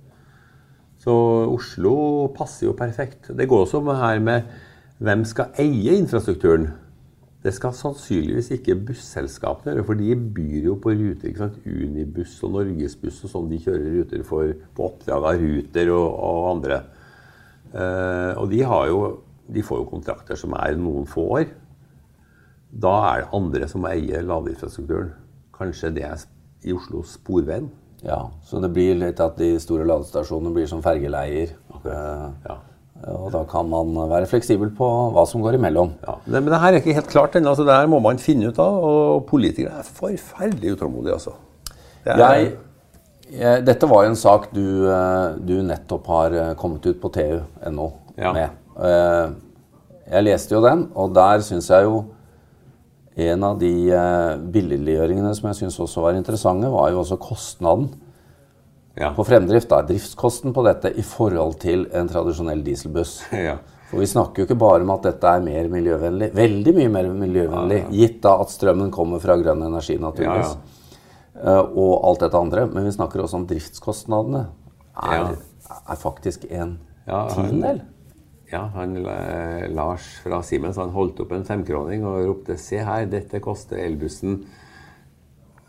Så 1.03 1.13
Oslo 1.51 1.95
passer 2.35 2.69
jo 2.69 2.77
perfekt. 2.79 3.33
Det 3.35 3.47
går 3.49 3.65
også 3.65 3.81
med 3.83 3.99
her 3.99 4.21
med 4.23 4.53
hvem 5.03 5.25
skal 5.27 5.51
eie 5.59 5.97
infrastrukturen. 5.99 6.69
Det 7.43 7.51
skal 7.51 7.73
sannsynligvis 7.75 8.53
ikke 8.55 8.77
busselskapene 8.87 9.73
gjøre, 9.73 9.85
for 9.89 9.99
de 9.99 10.15
byr 10.15 10.69
jo 10.69 10.77
på 10.79 10.93
ruter. 10.95 11.27
ikke 11.27 11.41
sant? 11.41 11.57
Unibuss 11.67 12.37
og 12.47 12.53
Norgesbuss 12.55 13.19
og 13.27 13.33
sånn, 13.33 13.49
de 13.51 13.59
kjører 13.65 13.97
ruter 13.97 14.23
for, 14.23 14.53
på 14.77 14.85
oppdrag 14.87 15.27
av 15.27 15.43
Ruter 15.43 15.91
og, 15.91 16.07
og 16.29 16.47
andre. 16.53 16.79
Eh, 17.73 18.31
og 18.39 18.47
de, 18.53 18.63
jo, 18.63 19.01
de 19.51 19.65
får 19.67 19.81
jo 19.81 19.89
kontrakter 19.91 20.39
som 20.39 20.55
er 20.55 20.79
noen 20.79 21.09
få 21.09 21.27
år. 21.41 21.51
Da 22.71 22.95
er 23.09 23.25
det 23.25 23.31
andre 23.35 23.67
som 23.69 23.91
eier 23.91 24.23
ladeinfrastrukturen. 24.23 25.11
Kanskje 25.53 25.91
det 25.99 26.07
er 26.07 26.23
i 26.63 26.71
Oslo 26.71 27.03
Sporveien. 27.03 27.67
Ja, 28.03 28.19
så 28.43 28.59
det 28.63 28.69
blir 28.75 28.95
litt 28.99 29.19
at 29.23 29.37
de 29.39 29.53
store 29.63 29.85
ladestasjonene 29.87 30.53
blir 30.55 30.67
som 30.67 30.81
fergeleier. 30.83 31.53
Okay. 31.77 31.95
Ja. 32.47 32.57
Og 33.13 33.29
da 33.33 33.41
kan 33.51 33.67
man 33.67 33.89
være 34.07 34.27
fleksibel 34.31 34.69
på 34.77 34.87
hva 35.11 35.25
som 35.27 35.41
går 35.43 35.57
imellom. 35.57 35.89
Ja, 36.05 36.13
det, 36.23 36.39
men 36.39 36.51
det 36.53 36.59
her 36.61 36.71
er 36.71 36.79
ikke 36.79 36.93
helt 36.95 37.09
klart 37.11 37.33
ennå, 37.35 37.51
så 37.55 37.65
det 37.67 37.75
her 37.75 37.89
må 37.91 37.99
man 38.03 38.19
finne 38.21 38.47
ut 38.51 38.59
av. 38.63 38.77
Og 38.87 39.25
politikere 39.27 39.81
er 39.81 39.89
forferdelig 39.97 40.77
utålmodige, 40.77 41.17
altså. 41.17 41.33
Det 42.05 42.13
er, 42.13 42.21
Jeg, 42.23 42.53
jeg, 43.39 43.65
dette 43.67 43.89
var 43.91 44.05
jo 44.05 44.11
en 44.13 44.19
sak 44.19 44.49
du, 44.55 44.63
eh, 44.91 45.35
du 45.43 45.55
nettopp 45.67 46.07
har 46.11 46.37
eh, 46.39 46.53
kommet 46.59 46.85
ut 46.87 46.99
på 47.03 47.11
tu.no 47.15 47.89
Ja. 48.19 48.31
med. 48.35 48.49
Eh, 48.79 49.33
Jeg 50.13 50.23
leste 50.27 50.55
jo 50.55 50.59
den, 50.63 50.89
og 50.99 51.13
der 51.15 51.39
syns 51.41 51.69
jeg 51.71 51.85
jo 51.87 52.01
en 53.15 53.43
av 53.45 53.59
de 53.61 53.71
eh, 53.93 54.31
billiggjøringene 54.55 55.33
som 55.37 55.49
jeg 55.51 55.61
syns 55.61 55.79
også 55.83 56.05
var 56.05 56.17
interessante, 56.17 56.71
var 56.73 56.89
jo 56.93 57.03
også 57.03 57.19
kostnaden 57.21 57.91
ja. 58.97 59.11
på 59.13 59.25
fremdrift. 59.27 59.69
da, 59.69 59.83
Driftskosten 59.85 60.55
på 60.55 60.65
dette 60.65 60.93
i 60.97 61.05
forhold 61.05 61.59
til 61.61 61.87
en 61.93 62.09
tradisjonell 62.09 62.65
dieselbuss. 62.65 63.21
Ja. 63.49 63.59
For 63.93 64.01
vi 64.01 64.07
snakker 64.09 64.41
jo 64.41 64.47
ikke 64.47 64.57
bare 64.57 64.81
om 64.81 64.89
at 64.89 65.03
dette 65.05 65.29
er 65.29 65.43
mer 65.45 65.67
miljøvennlig, 65.69 66.31
veldig 66.33 66.71
mye 66.79 66.89
mer 66.89 67.09
miljøvennlig, 67.13 67.83
gitt 67.93 68.15
da 68.23 68.31
at 68.41 68.49
strømmen 68.49 68.89
kommer 68.89 69.21
fra 69.21 69.35
grønn 69.37 69.61
energi, 69.67 69.99
naturligvis, 70.01 70.55
Eh, 71.33 71.59
og 71.59 72.05
alt 72.05 72.21
dette 72.23 72.39
andre. 72.39 72.67
Men 72.69 72.85
vi 72.87 72.93
snakker 72.95 73.23
også 73.23 73.41
om 73.41 73.47
driftskostnadene. 73.49 74.45
Er, 74.93 75.33
er 75.89 75.97
faktisk 75.99 76.45
en 76.49 76.77
Ja, 77.07 77.25
tiendedel. 77.27 77.81
Ja, 78.53 78.67
han, 78.75 78.99
eh, 79.09 79.63
Lars 79.73 80.05
fra 80.21 80.43
Siemens 80.45 80.77
han 80.77 80.93
holdt 80.93 81.23
opp 81.23 81.31
en 81.33 81.45
femkroning 81.47 82.03
og 82.05 82.19
ropte 82.27 82.57
'se 82.57 82.83
her, 82.85 83.07
dette 83.09 83.41
koster 83.41 83.81
elbussen 83.81 84.43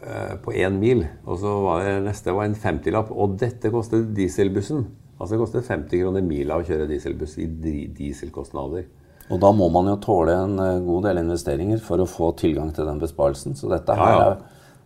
eh, 0.04 0.34
på 0.36 0.52
én 0.52 0.76
mil'. 0.78 1.06
Og 1.24 1.38
så 1.40 1.52
var 1.64 1.84
det 1.84 2.04
neste 2.04 2.34
var 2.34 2.44
en 2.44 2.54
50-lapp, 2.54 3.10
og 3.10 3.38
dette 3.40 3.70
koster 3.72 4.04
dieselbussen. 4.04 4.84
Altså 5.18 5.34
det 5.34 5.40
koster 5.40 5.62
50 5.62 6.02
kroner 6.02 6.22
mila 6.26 6.58
å 6.58 6.66
kjøre 6.66 6.88
dieselbuss 6.90 7.38
i 7.38 7.46
dieselkostnader. 7.46 8.84
Og 9.30 9.40
da 9.40 9.50
må 9.56 9.70
man 9.72 9.88
jo 9.88 9.96
tåle 9.96 10.36
en 10.36 10.58
eh, 10.60 10.84
god 10.84 11.08
del 11.08 11.22
investeringer 11.24 11.80
for 11.80 12.02
å 12.02 12.10
få 12.10 12.34
tilgang 12.36 12.74
til 12.74 12.84
den 12.84 13.00
besparelsen. 13.00 13.56
Så 13.56 13.70
dette 13.72 13.96
her 13.96 14.12
Ja, 14.12 14.20
ja. 14.20 14.30
er 14.30 14.36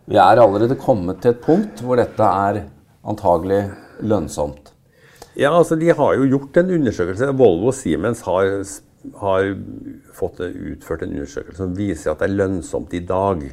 Vi 0.08 0.16
er 0.16 0.40
allerede 0.40 0.78
kommet 0.78 1.20
til 1.20 1.34
et 1.34 1.42
punkt 1.42 1.82
hvor 1.82 1.96
dette 1.96 2.22
er 2.22 2.62
antagelig 3.04 3.64
lønnsomt. 4.00 4.72
Ja, 5.38 5.52
altså 5.54 5.76
De 5.78 5.92
har 5.95 6.16
jo 6.18 6.26
gjort 6.26 6.57
en 6.59 6.75
undersøkelse. 6.80 7.30
Volvo 7.38 7.71
og 7.71 7.76
Siemens 7.78 8.25
har, 8.26 8.49
har 9.21 9.52
fått 10.18 10.42
utført 10.42 11.04
en 11.07 11.14
undersøkelse 11.14 11.62
som 11.62 11.76
viser 11.78 12.12
at 12.12 12.25
det 12.25 12.26
er 12.26 12.38
lønnsomt 12.40 12.97
i 12.99 13.04
dag. 13.07 13.45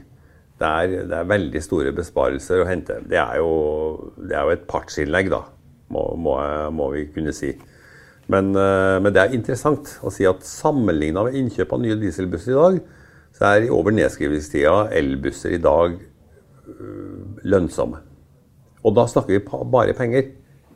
Det 0.55 0.71
er, 0.71 0.95
det 1.11 1.19
er 1.19 1.29
veldig 1.29 1.61
store 1.61 1.93
besparelser 1.93 2.63
å 2.63 2.67
hente. 2.69 2.97
Det 3.05 3.19
er 3.21 3.37
jo, 3.37 3.53
det 4.17 4.33
er 4.33 4.47
jo 4.47 4.55
et 4.55 4.65
partsinnlegg, 4.71 5.29
da, 5.29 5.43
må, 5.93 6.07
må, 6.17 6.35
må 6.73 6.89
vi 6.95 7.05
kunne 7.13 7.35
si. 7.35 7.53
Men, 8.31 8.55
eh, 8.57 8.97
men 9.03 9.13
det 9.13 9.21
er 9.21 9.37
interessant 9.37 9.97
å 10.01 10.09
si 10.13 10.25
at 10.25 10.45
sammenligna 10.47 11.27
med 11.27 11.37
innkjøp 11.37 11.75
av 11.75 11.83
nye 11.83 11.99
dieselbusser 12.01 12.55
i 12.55 12.57
dag, 12.57 12.79
så 13.35 13.49
er 13.51 13.67
i 13.67 13.73
over 13.73 13.93
nedskrivningstida 13.93 14.87
elbusser 14.95 15.53
i 15.53 15.61
dag 15.61 15.99
øh, 15.99 17.43
lønnsomme. 17.45 17.99
Og 18.85 18.95
da 18.95 19.05
snakker 19.11 19.35
vi 19.35 19.67
bare 19.69 19.93
penger, 19.97 20.31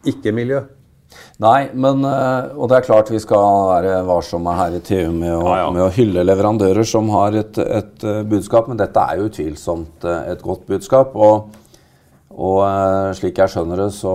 ikke 0.05 0.35
miljø. 0.35 0.67
Nei, 1.41 1.69
men 1.73 2.03
eh, 2.05 2.49
Og 2.59 2.67
det 2.69 2.77
er 2.79 2.85
klart 2.85 3.09
vi 3.11 3.19
skal 3.23 3.69
være 3.69 3.93
varsomme 4.07 4.53
her 4.57 4.75
i 4.77 4.81
TU 4.83 5.09
med 5.15 5.31
å, 5.33 5.39
Ja, 5.47 5.55
ja. 5.63 5.69
med 5.73 5.85
å 5.87 5.93
hylle 5.95 6.25
leverandører 6.27 6.85
som 6.87 7.09
har 7.15 7.37
et, 7.39 7.57
et 7.63 8.03
eh, 8.05 8.19
budskap, 8.29 8.67
men 8.69 8.77
dette 8.79 8.99
er 8.99 9.17
jo 9.21 9.29
utvilsomt 9.31 10.05
eh, 10.05 10.31
et 10.33 10.43
godt 10.45 10.67
budskap. 10.69 11.15
Og, 11.15 11.55
og 12.29 12.59
slik 13.17 13.39
jeg 13.41 13.51
skjønner 13.55 13.81
det, 13.85 13.87
så, 13.97 14.13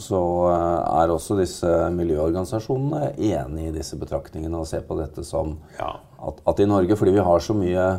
så 0.00 0.20
er 0.50 1.12
også 1.12 1.36
disse 1.38 1.68
miljøorganisasjonene 1.98 3.12
enig 3.18 3.68
i 3.68 3.74
disse 3.76 3.98
betraktningene 4.00 4.58
og 4.62 4.66
ser 4.70 4.86
på 4.88 4.96
dette 4.98 5.22
som 5.28 5.58
Ja. 5.78 5.92
at, 6.26 6.40
at 6.50 6.62
i 6.64 6.66
Norge, 6.70 6.96
fordi 6.96 7.12
vi 7.18 7.26
har 7.26 7.44
så 7.44 7.54
mye 7.58 7.90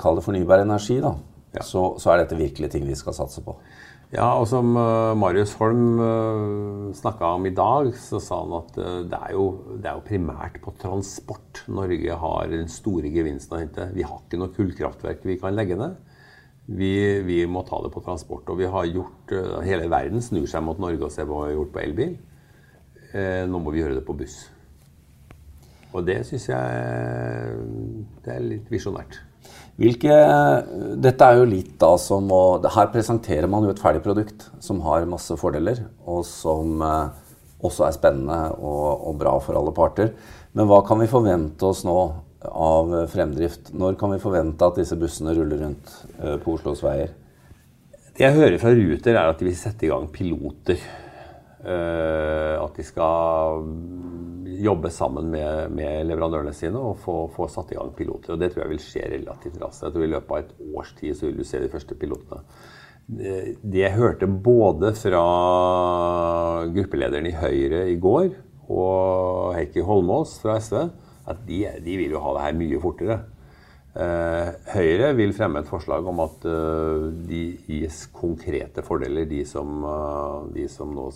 Kall 0.00 0.16
det 0.16 0.22
fornybar 0.24 0.62
energi, 0.62 0.94
da, 1.04 1.10
så, 1.60 1.82
så 2.00 2.14
er 2.14 2.22
dette 2.22 2.38
virkelig 2.38 2.70
ting 2.72 2.86
vi 2.88 2.94
skal 2.96 3.12
satse 3.12 3.42
på. 3.44 3.52
Ja, 4.08 4.30
og 4.40 4.46
som 4.48 4.70
uh, 4.72 5.12
Marius 5.20 5.50
Holm 5.60 5.98
uh, 6.00 6.92
snakka 6.96 7.34
om 7.36 7.44
i 7.44 7.52
dag, 7.52 7.90
så 8.00 8.16
sa 8.24 8.38
han 8.40 8.54
at 8.56 8.78
uh, 8.80 9.02
det, 9.04 9.18
er 9.18 9.34
jo, 9.36 9.42
det 9.76 9.90
er 9.90 9.98
jo 9.98 10.06
primært 10.06 10.56
på 10.64 10.72
transport 10.80 11.60
Norge 11.68 12.16
har 12.22 12.48
den 12.48 12.70
store 12.72 13.12
gevinsten 13.12 13.58
å 13.58 13.60
hente. 13.60 13.90
Vi 13.92 14.06
har 14.08 14.22
ikke 14.22 14.40
noe 14.40 14.54
kullkraftverk 14.56 15.28
vi 15.28 15.36
kan 15.42 15.52
legge 15.52 15.76
ned. 15.76 15.98
Vi, 16.68 16.94
vi 17.24 17.42
må 17.48 17.60
ta 17.68 17.82
det 17.84 17.92
på 17.92 18.00
transport. 18.04 18.48
Og 18.48 18.60
vi 18.60 18.68
har 18.68 18.88
gjort 18.88 19.32
Hele 19.64 19.88
verden 19.92 20.24
snur 20.24 20.48
seg 20.48 20.64
mot 20.64 20.80
Norge 20.80 21.04
og 21.04 21.12
ser 21.12 21.28
hva 21.28 21.42
vi 21.42 21.50
har 21.50 21.58
gjort 21.58 21.74
på 21.76 21.84
elbil. 21.84 22.16
Eh, 23.12 23.44
nå 23.48 23.60
må 23.60 23.72
vi 23.72 23.80
gjøre 23.80 23.96
det 23.96 24.04
på 24.08 24.16
buss. 24.16 24.42
Og 25.96 26.04
det 26.04 26.20
syns 26.28 26.48
jeg 26.50 27.64
det 28.24 28.34
er 28.34 28.44
litt 28.44 28.72
visjonært. 28.72 29.22
Hvilke, 29.78 30.14
dette 30.98 31.26
er 31.26 31.38
jo 31.38 31.46
litt 31.46 31.76
da 31.78 31.92
som 32.02 32.26
å 32.34 32.58
Her 32.74 32.88
presenterer 32.90 33.46
man 33.50 33.62
jo 33.62 33.70
et 33.70 33.78
ferdig 33.78 34.02
produkt 34.02 34.48
som 34.64 34.80
har 34.82 35.06
masse 35.06 35.36
fordeler, 35.38 35.84
og 36.02 36.24
som 36.26 36.82
eh, 36.82 37.12
også 37.62 37.86
er 37.86 37.94
spennende 37.94 38.40
og, 38.58 39.06
og 39.06 39.20
bra 39.20 39.36
for 39.44 39.58
alle 39.58 39.74
parter. 39.76 40.10
Men 40.58 40.66
hva 40.66 40.80
kan 40.86 40.98
vi 40.98 41.10
forvente 41.10 41.68
oss 41.68 41.84
nå 41.86 41.96
av 42.48 42.90
fremdrift? 43.12 43.72
Når 43.74 43.94
kan 44.00 44.14
vi 44.14 44.22
forvente 44.22 44.66
at 44.66 44.78
disse 44.78 44.98
bussene 44.98 45.34
ruller 45.38 45.62
rundt 45.62 45.94
eh, 46.18 46.36
på 46.42 46.58
Oslos 46.58 46.82
veier? 46.82 47.14
Det 48.18 48.26
jeg 48.26 48.34
hører 48.34 48.58
fra 48.58 48.74
Ruter, 48.74 49.14
er 49.14 49.30
at 49.30 49.38
de 49.38 49.46
vil 49.46 49.54
sette 49.58 49.86
i 49.86 49.92
gang 49.92 50.08
piloter. 50.10 50.82
Eh, 51.62 52.54
at 52.58 52.74
de 52.74 52.86
skal 52.86 53.62
jobbe 54.58 54.90
sammen 54.92 55.30
med, 55.32 55.72
med 55.74 56.08
leverandørene 56.08 56.54
sine 56.56 56.80
og 56.80 56.98
få, 57.02 57.16
få 57.34 57.46
satt 57.52 57.72
i 57.74 57.78
gang 57.78 57.92
piloter. 57.96 58.34
Og 58.34 58.42
Det 58.42 58.50
tror 58.52 58.64
jeg 58.64 58.72
vil 58.72 58.82
skje 58.82 59.06
relativt 59.14 59.60
raskt. 59.62 59.86
Jeg 59.86 59.94
tror 59.94 60.06
I 60.06 60.10
løpet 60.14 60.34
av 60.34 60.42
et 60.42 60.74
års 60.74 60.92
tid 60.98 61.16
så 61.16 61.28
vil 61.28 61.40
du 61.40 61.46
se 61.46 61.62
de 61.62 61.70
første 61.72 61.98
pilotene. 61.98 62.42
Det 63.08 63.80
jeg 63.80 63.96
hørte 63.96 64.28
både 64.28 64.92
fra 64.98 65.22
gruppelederen 66.74 67.30
i 67.30 67.36
Høyre 67.38 67.86
i 67.88 67.96
går 67.96 68.34
og 68.68 69.54
Heikki 69.56 69.80
Holmås 69.80 70.36
fra 70.42 70.58
SV, 70.60 70.82
at 71.28 71.40
de, 71.48 71.62
de 71.84 71.96
vil 72.00 72.12
jo 72.12 72.20
ha 72.24 72.34
det 72.36 72.44
her 72.44 72.58
mye 72.58 72.80
fortere. 72.82 73.18
Eh, 73.98 74.50
Høyre 74.74 75.14
vil 75.16 75.32
fremme 75.34 75.62
et 75.62 75.70
forslag 75.70 76.06
om 76.06 76.20
at 76.22 76.44
eh, 76.46 77.06
de 77.28 77.42
gis 77.66 78.04
konkrete 78.14 78.84
fordeler, 78.86 79.26
de 79.26 79.40
som, 79.48 79.80
eh, 79.82 80.36
de 80.54 80.68
som 80.70 80.92
nå 80.94 81.08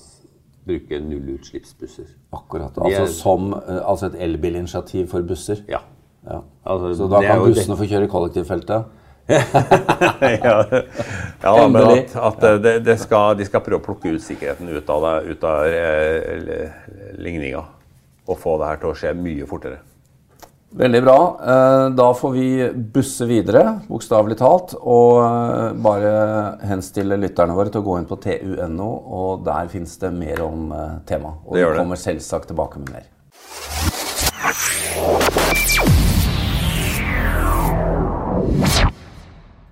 bruker 0.67 1.01
nullutslippsbusser. 1.01 2.05
Akkurat. 2.33 2.77
Altså, 2.79 3.03
er- 3.03 3.07
som 3.17 3.53
eh, 3.55 3.81
altså 3.89 4.07
et 4.13 4.19
elbilinitiativ 4.29 5.09
for 5.11 5.23
busser. 5.23 5.63
Ja. 5.69 5.79
Ja. 6.27 6.41
Altså, 6.65 6.95
Så 6.95 7.09
da 7.11 7.21
kan 7.23 7.41
bussene 7.43 7.77
det- 7.77 7.79
få 7.79 7.89
kjøre 7.91 8.05
i 8.05 8.13
kollektivfeltet? 8.13 8.85
ja, 9.33 10.65
ja 11.43 11.69
men 11.69 11.77
at, 11.87 12.17
at 12.17 12.41
det, 12.63 12.73
det 12.85 12.97
skal, 13.01 13.37
de 13.39 13.45
skal 13.47 13.63
prøve 13.63 13.79
å 13.79 13.85
plukke 13.85 14.11
ut 14.17 14.23
sikkerheten 14.25 14.69
ut 14.75 14.91
av, 14.91 15.07
ut 15.25 15.45
av 15.47 15.67
eh, 15.67 16.73
ligninga. 17.23 17.63
Og 18.29 18.39
få 18.39 18.57
det 18.61 18.67
her 18.71 18.77
til 18.83 18.91
å 18.91 18.97
skje 18.99 19.15
mye 19.19 19.47
fortere. 19.51 19.79
Veldig 20.73 21.03
bra. 21.05 21.17
Eh, 21.47 21.89
Da 21.95 22.07
får 22.15 22.31
vi 22.33 22.47
busse 22.95 23.27
videre, 23.29 23.81
bokstavelig 23.89 24.39
talt. 24.41 24.75
Og 24.81 25.19
eh, 25.25 25.73
bare 25.85 26.13
henstille 26.69 27.19
lytterne 27.21 27.57
våre 27.59 27.73
til 27.73 27.83
å 27.83 27.87
gå 27.91 27.99
inn 28.01 28.09
på 28.09 28.19
tu.no, 28.25 28.91
og 29.21 29.45
der 29.49 29.69
finnes 29.73 29.99
det 30.01 30.13
mer 30.17 30.43
om 30.47 30.73
eh, 30.73 30.95
temaet. 31.09 31.45
Og 31.45 31.53
Det 31.55 31.61
vi 31.61 31.65
gjør 31.67 31.77
det. 31.77 31.83
kommer 31.85 32.03
selvsagt 32.07 32.53
tilbake 32.53 32.83
med 32.85 32.97
mer. 32.97 34.13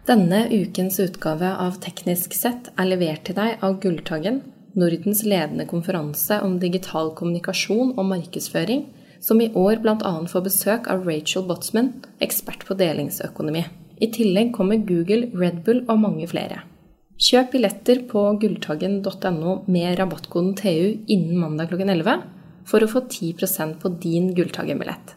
Denne 0.09 0.40
ukens 0.50 0.99
utgave 1.00 1.50
av 1.62 1.76
Teknisk 1.85 2.33
sett 2.35 2.71
er 2.80 2.88
levert 2.88 3.23
til 3.28 3.37
deg 3.38 3.61
av 3.64 3.76
Gulltaggen, 3.83 4.40
Nordens 4.78 5.23
ledende 5.26 5.66
konferanse 5.71 6.40
om 6.47 6.57
digital 6.62 7.12
kommunikasjon 7.19 7.92
og 7.99 8.04
markedsføring, 8.11 8.85
som 9.21 9.41
i 9.41 9.50
år 9.57 9.83
bl.a. 9.85 10.12
får 10.29 10.45
besøk 10.47 10.89
av 10.91 11.05
Rachel 11.09 11.47
Botsman, 11.49 11.93
ekspert 12.25 12.65
på 12.67 12.77
delingsøkonomi. 12.81 13.65
I 14.00 14.09
tillegg 14.15 14.55
kommer 14.57 14.81
Google, 14.89 15.29
Red 15.37 15.62
Bull 15.67 15.85
og 15.87 16.00
mange 16.00 16.29
flere. 16.31 16.62
Kjøp 17.21 17.50
billetter 17.53 18.00
på 18.09 18.23
gulltaggen.no 18.41 19.57
med 19.69 19.99
rabattkoden 20.00 20.55
TU 20.57 21.05
innen 21.05 21.37
mandag 21.37 21.69
klokken 21.69 21.93
11 21.93 22.23
for 22.71 22.81
å 22.81 22.89
få 22.89 23.05
10% 23.11 23.77
på 23.83 23.93
din 24.00 24.31
Gulltaggen-billett. 24.37 25.17